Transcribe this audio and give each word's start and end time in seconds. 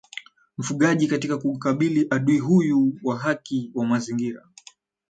mfugaji 0.57 1.07
katika 1.07 1.37
kukabili 1.37 2.07
adui 2.09 2.37
huyu 2.39 2.99
wa 3.03 3.17
haki 3.19 3.71
wa 3.75 3.85
Mazingira 3.85 4.47